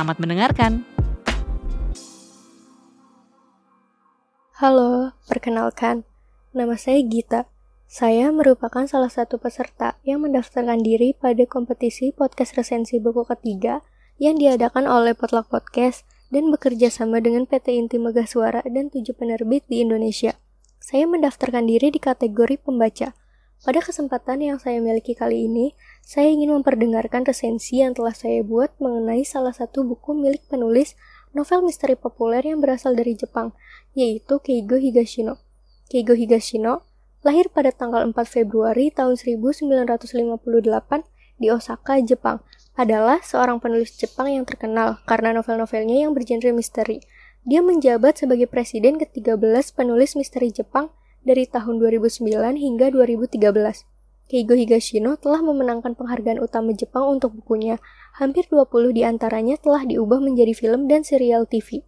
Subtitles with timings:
[0.00, 0.72] Selamat mendengarkan.
[4.56, 6.08] Halo, perkenalkan.
[6.56, 7.52] Nama saya Gita.
[7.84, 13.84] Saya merupakan salah satu peserta yang mendaftarkan diri pada kompetisi podcast resensi buku ketiga
[14.16, 19.12] yang diadakan oleh Potluck Podcast dan bekerja sama dengan PT Inti Megah Suara dan tujuh
[19.12, 20.32] penerbit di Indonesia.
[20.80, 23.12] Saya mendaftarkan diri di kategori pembaca.
[23.60, 28.72] Pada kesempatan yang saya miliki kali ini, saya ingin memperdengarkan resensi yang telah saya buat
[28.80, 30.96] mengenai salah satu buku milik penulis
[31.36, 33.52] novel misteri populer yang berasal dari Jepang,
[33.92, 35.44] yaitu Keigo Higashino.
[35.92, 36.88] Keigo Higashino
[37.20, 40.40] lahir pada tanggal 4 Februari tahun 1958
[41.36, 42.40] di Osaka, Jepang.
[42.80, 47.04] Adalah seorang penulis Jepang yang terkenal karena novel-novelnya yang bergenre misteri.
[47.44, 50.88] Dia menjabat sebagai presiden ke-13 penulis misteri Jepang
[51.26, 53.84] dari tahun 2009 hingga 2013.
[54.30, 57.82] Keigo Higashino telah memenangkan penghargaan utama Jepang untuk bukunya.
[58.22, 61.82] Hampir 20 di antaranya telah diubah menjadi film dan serial TV.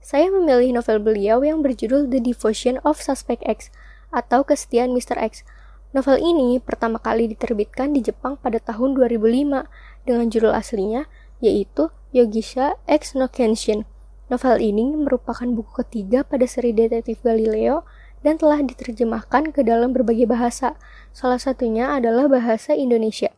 [0.00, 3.68] Saya memilih novel beliau yang berjudul The Devotion of Suspect X
[4.08, 5.20] atau Kesetiaan Mr.
[5.20, 5.44] X.
[5.92, 11.04] Novel ini pertama kali diterbitkan di Jepang pada tahun 2005 dengan judul aslinya
[11.44, 13.84] yaitu Yogisha X no Kenshin.
[14.28, 17.84] Novel ini merupakan buku ketiga pada seri detektif Galileo
[18.22, 20.74] dan telah diterjemahkan ke dalam berbagai bahasa.
[21.14, 23.30] Salah satunya adalah bahasa Indonesia.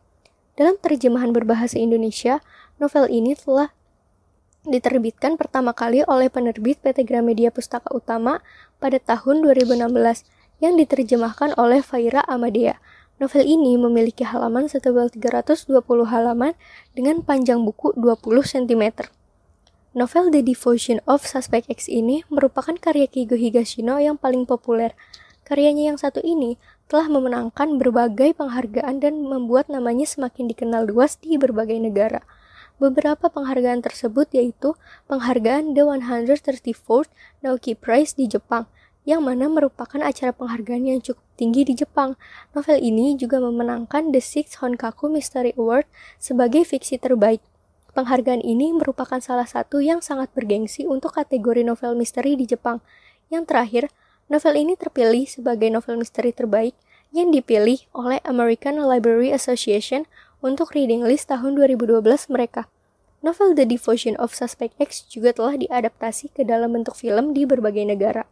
[0.57, 2.43] Dalam terjemahan berbahasa Indonesia,
[2.77, 3.73] novel ini telah
[4.61, 8.45] diterbitkan pertama kali oleh penerbit PT Gramedia Pustaka Utama
[8.77, 9.89] pada tahun 2016
[10.61, 12.77] yang diterjemahkan oleh Faira Amadea.
[13.17, 15.77] Novel ini memiliki halaman setebal 320
[16.09, 16.57] halaman
[16.97, 19.09] dengan panjang buku 20 cm.
[19.91, 24.95] Novel The Devotion of Suspect X ini merupakan karya Kigo Higashino yang paling populer.
[25.43, 26.55] Karyanya yang satu ini
[26.87, 32.23] telah memenangkan berbagai penghargaan dan membuat namanya semakin dikenal luas di berbagai negara.
[32.79, 34.79] Beberapa penghargaan tersebut yaitu
[35.11, 37.11] penghargaan The 134th
[37.43, 38.71] Naoki Prize di Jepang,
[39.03, 42.15] yang mana merupakan acara penghargaan yang cukup tinggi di Jepang.
[42.55, 45.83] Novel ini juga memenangkan The Sixth Honkaku Mystery Award
[46.15, 47.43] sebagai fiksi terbaik.
[47.91, 52.79] Penghargaan ini merupakan salah satu yang sangat bergengsi untuk kategori novel misteri di Jepang.
[53.27, 53.83] Yang terakhir,
[54.31, 56.71] novel ini terpilih sebagai novel misteri terbaik
[57.11, 60.07] yang dipilih oleh American Library Association
[60.39, 61.99] untuk reading list tahun 2012
[62.31, 62.71] mereka.
[63.21, 67.85] Novel The Devotion of Suspect X juga telah diadaptasi ke dalam bentuk film di berbagai
[67.85, 68.25] negara.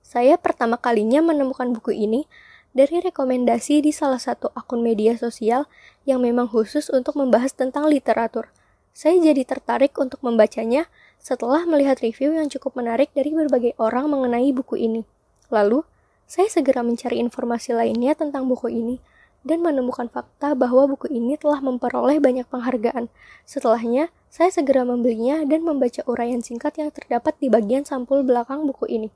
[0.00, 2.24] Saya pertama kalinya menemukan buku ini
[2.72, 5.68] dari rekomendasi di salah satu akun media sosial
[6.08, 8.48] yang memang khusus untuk membahas tentang literatur.
[8.92, 14.52] Saya jadi tertarik untuk membacanya setelah melihat review yang cukup menarik dari berbagai orang mengenai
[14.52, 15.04] buku ini.
[15.48, 15.84] Lalu,
[16.28, 18.96] saya segera mencari informasi lainnya tentang buku ini
[19.44, 23.12] dan menemukan fakta bahwa buku ini telah memperoleh banyak penghargaan.
[23.44, 28.88] Setelahnya, saya segera membelinya dan membaca uraian singkat yang terdapat di bagian sampul belakang buku
[28.88, 29.08] ini.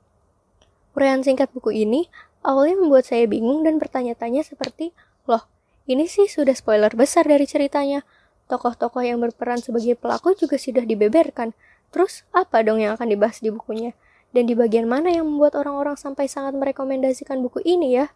[0.97, 2.09] Uraian singkat buku ini
[2.41, 4.97] awalnya membuat saya bingung dan bertanya-tanya seperti,
[5.29, 5.45] loh,
[5.85, 8.01] ini sih sudah spoiler besar dari ceritanya.
[8.49, 11.53] Tokoh-tokoh yang berperan sebagai pelaku juga sudah dibeberkan.
[11.93, 13.93] Terus, apa dong yang akan dibahas di bukunya?
[14.33, 18.09] Dan di bagian mana yang membuat orang-orang sampai sangat merekomendasikan buku ini ya?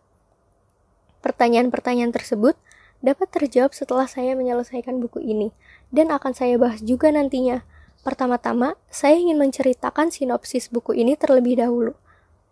[1.21, 2.57] Pertanyaan-pertanyaan tersebut
[3.05, 5.53] dapat terjawab setelah saya menyelesaikan buku ini,
[5.93, 7.61] dan akan saya bahas juga nantinya.
[8.01, 11.93] Pertama-tama, saya ingin menceritakan sinopsis buku ini terlebih dahulu.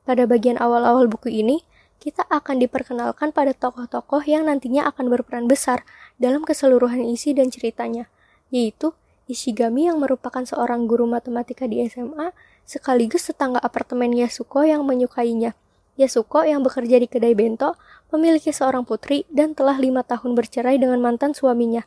[0.09, 1.61] Pada bagian awal-awal buku ini,
[2.01, 5.85] kita akan diperkenalkan pada tokoh-tokoh yang nantinya akan berperan besar
[6.17, 8.09] dalam keseluruhan isi dan ceritanya,
[8.49, 8.97] yaitu
[9.29, 12.33] Ishigami yang merupakan seorang guru matematika di SMA,
[12.65, 15.53] sekaligus tetangga apartemen Yasuko yang menyukainya.
[16.01, 17.77] Yasuko yang bekerja di kedai bento,
[18.09, 21.85] memiliki seorang putri dan telah lima tahun bercerai dengan mantan suaminya.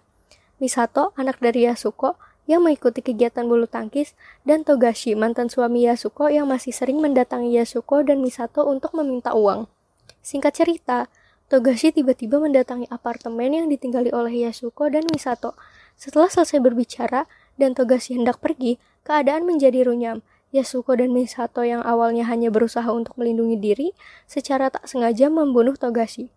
[0.63, 2.15] Misato, anak dari Yasuko,
[2.51, 8.03] yang mengikuti kegiatan bulu tangkis, dan Togashi, mantan suami Yasuko yang masih sering mendatangi Yasuko
[8.03, 9.71] dan Misato untuk meminta uang.
[10.23, 10.99] Singkat cerita,
[11.47, 15.53] Togashi tiba-tiba mendatangi apartemen yang ditinggali oleh Yasuko dan Misato.
[16.01, 17.29] Setelah selesai berbicara
[17.61, 20.25] dan Togashi hendak pergi, keadaan menjadi runyam.
[20.53, 23.89] Yasuko dan Misato yang awalnya hanya berusaha untuk melindungi diri,
[24.29, 26.29] secara tak sengaja membunuh Togashi.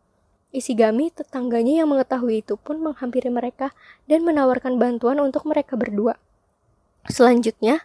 [0.56, 3.75] Isigami, tetangganya yang mengetahui itu pun menghampiri mereka
[4.07, 6.16] dan menawarkan bantuan untuk mereka berdua.
[7.12, 7.84] Selanjutnya,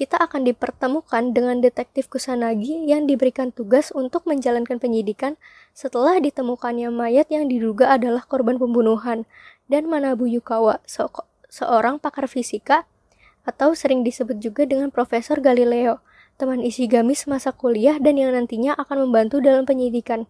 [0.00, 5.36] kita akan dipertemukan dengan detektif Kusanagi yang diberikan tugas untuk menjalankan penyidikan
[5.76, 9.28] setelah ditemukannya mayat yang diduga adalah korban pembunuhan
[9.68, 11.04] dan Manabu Yukawa, se
[11.50, 12.88] seorang pakar fisika
[13.44, 16.00] atau sering disebut juga dengan Profesor Galileo,
[16.40, 20.24] teman Ishigami semasa kuliah dan yang nantinya akan membantu dalam penyidikan.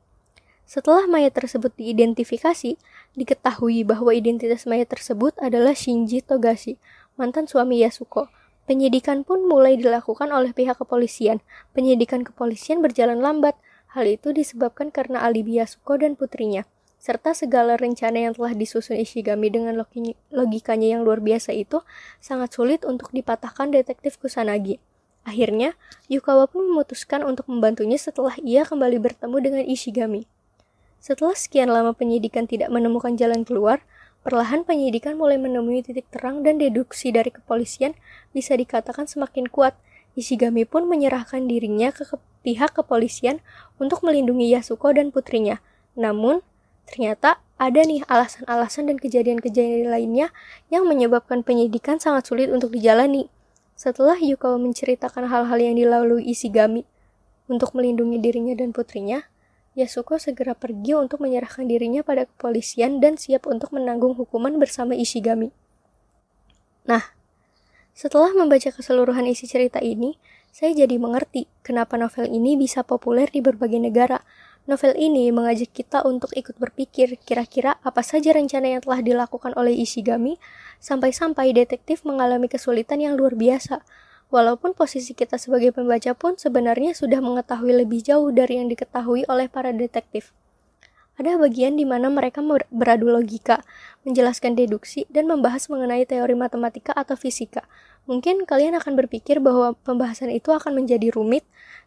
[0.71, 2.79] Setelah mayat tersebut diidentifikasi,
[3.19, 6.79] diketahui bahwa identitas mayat tersebut adalah Shinji Togashi,
[7.19, 8.31] mantan suami Yasuko,
[8.71, 11.43] Penyidikan pun mulai dilakukan oleh pihak kepolisian.
[11.75, 13.59] Penyidikan kepolisian berjalan lambat.
[13.91, 16.63] Hal itu disebabkan karena alibi Yasuko dan putrinya,
[17.03, 19.75] serta segala rencana yang telah disusun Ishigami dengan
[20.31, 21.83] logikanya yang luar biasa itu
[22.23, 24.79] sangat sulit untuk dipatahkan detektif Kusanagi.
[25.27, 25.75] Akhirnya,
[26.07, 30.31] Yukawa pun memutuskan untuk membantunya setelah ia kembali bertemu dengan Ishigami.
[31.01, 33.81] Setelah sekian lama penyidikan tidak menemukan jalan keluar,
[34.21, 37.97] Perlahan penyidikan mulai menemui titik terang dan deduksi dari kepolisian
[38.37, 39.73] bisa dikatakan semakin kuat.
[40.13, 42.05] Ishigami pun menyerahkan dirinya ke,
[42.45, 43.41] pihak kepolisian
[43.81, 45.65] untuk melindungi Yasuko dan putrinya.
[45.97, 46.45] Namun,
[46.85, 50.29] ternyata ada nih alasan-alasan dan kejadian-kejadian lainnya
[50.69, 53.33] yang menyebabkan penyidikan sangat sulit untuk dijalani.
[53.73, 56.85] Setelah Yukawa menceritakan hal-hal yang dilalui Ishigami
[57.49, 59.25] untuk melindungi dirinya dan putrinya,
[59.81, 65.49] Yasuko segera pergi untuk menyerahkan dirinya pada kepolisian dan siap untuk menanggung hukuman bersama Ishigami.
[66.85, 67.17] Nah,
[67.97, 70.21] setelah membaca keseluruhan isi cerita ini,
[70.53, 74.21] saya jadi mengerti kenapa novel ini bisa populer di berbagai negara.
[74.69, 79.73] Novel ini mengajak kita untuk ikut berpikir kira-kira apa saja rencana yang telah dilakukan oleh
[79.73, 80.37] Ishigami
[80.79, 83.81] sampai-sampai detektif mengalami kesulitan yang luar biasa
[84.31, 89.51] Walaupun posisi kita sebagai pembaca pun sebenarnya sudah mengetahui lebih jauh dari yang diketahui oleh
[89.51, 90.31] para detektif.
[91.19, 92.39] Ada bagian di mana mereka
[92.71, 93.61] beradu logika,
[94.07, 97.67] menjelaskan deduksi, dan membahas mengenai teori matematika atau fisika.
[98.07, 101.43] Mungkin kalian akan berpikir bahwa pembahasan itu akan menjadi rumit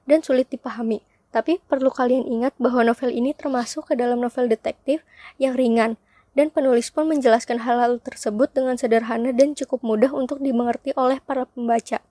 [0.05, 1.01] dan sulit dipahami.
[1.33, 5.01] Tapi perlu kalian ingat bahwa novel ini termasuk ke dalam novel detektif
[5.41, 5.97] yang ringan,
[6.37, 11.49] dan penulis pun menjelaskan hal-hal tersebut dengan sederhana dan cukup mudah untuk dimengerti oleh para
[11.49, 12.03] pembaca.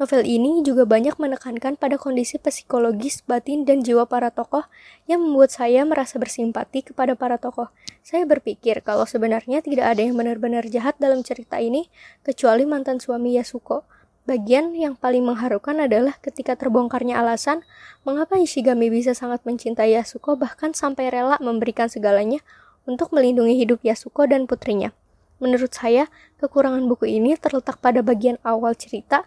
[0.00, 4.64] Novel ini juga banyak menekankan pada kondisi psikologis, batin, dan jiwa para tokoh
[5.04, 7.68] yang membuat saya merasa bersimpati kepada para tokoh.
[8.00, 11.92] Saya berpikir kalau sebenarnya tidak ada yang benar-benar jahat dalam cerita ini,
[12.24, 13.84] kecuali mantan suami Yasuko.
[14.24, 17.60] Bagian yang paling mengharukan adalah ketika terbongkarnya alasan
[18.00, 22.40] mengapa Ishigami bisa sangat mencintai Yasuko bahkan sampai rela memberikan segalanya
[22.88, 24.96] untuk melindungi hidup Yasuko dan putrinya.
[25.40, 26.08] Menurut saya,
[26.40, 29.24] kekurangan buku ini terletak pada bagian awal cerita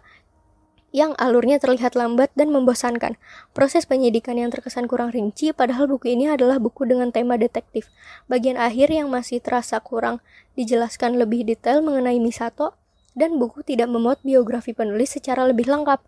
[0.94, 3.18] yang alurnya terlihat lambat dan membosankan.
[3.50, 7.90] Proses penyidikan yang terkesan kurang rinci, padahal buku ini adalah buku dengan tema detektif.
[8.30, 10.22] Bagian akhir yang masih terasa kurang
[10.54, 12.78] dijelaskan lebih detail mengenai Misato,
[13.18, 15.98] dan buku tidak memuat biografi penulis secara lebih lengkap.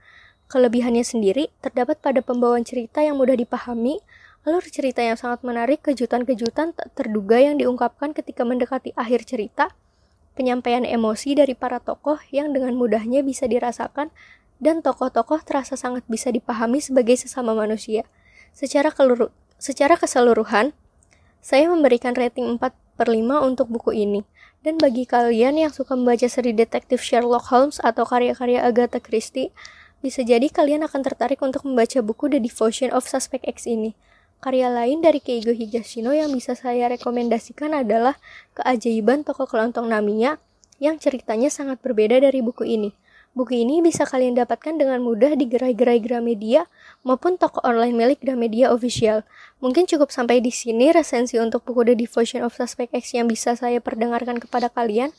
[0.47, 3.99] Kelebihannya sendiri terdapat pada pembawaan cerita yang mudah dipahami,
[4.47, 9.75] alur cerita yang sangat menarik, kejutan-kejutan tak terduga yang diungkapkan ketika mendekati akhir cerita,
[10.37, 14.13] penyampaian emosi dari para tokoh yang dengan mudahnya bisa dirasakan
[14.61, 18.05] dan tokoh-tokoh terasa sangat bisa dipahami sebagai sesama manusia.
[18.53, 20.77] Secara, keluru, secara keseluruhan,
[21.41, 24.25] saya memberikan rating 4 per 5 untuk buku ini.
[24.65, 29.55] Dan bagi kalian yang suka membaca seri detektif Sherlock Holmes atau karya-karya Agatha Christie,
[30.03, 33.95] bisa jadi kalian akan tertarik untuk membaca buku The Devotion of Suspect X ini.
[34.39, 38.21] Karya lain dari Keigo Higashino yang bisa saya rekomendasikan adalah
[38.55, 40.39] Keajaiban Toko Kelontong Namiya
[40.77, 42.93] yang ceritanya sangat berbeda dari buku ini.
[43.37, 46.73] Buku ini bisa kalian dapatkan dengan mudah di gerai-gerai Gramedia
[47.05, 49.29] maupun toko online milik Gramedia Official.
[49.61, 53.53] Mungkin cukup sampai di sini resensi untuk buku The Devotion of Suspect X yang bisa
[53.53, 55.13] saya perdengarkan kepada kalian.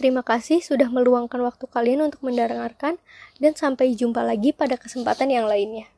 [0.00, 2.96] Terima kasih sudah meluangkan waktu kalian untuk mendengarkan
[3.36, 5.92] dan sampai jumpa lagi pada kesempatan yang lainnya.